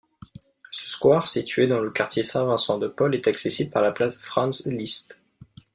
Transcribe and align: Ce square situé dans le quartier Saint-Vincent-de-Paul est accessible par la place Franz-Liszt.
Ce 0.71 0.89
square 0.89 1.27
situé 1.27 1.67
dans 1.67 1.77
le 1.79 1.91
quartier 1.91 2.23
Saint-Vincent-de-Paul 2.23 3.13
est 3.13 3.27
accessible 3.27 3.69
par 3.69 3.83
la 3.83 3.91
place 3.91 4.17
Franz-Liszt. 4.17 5.19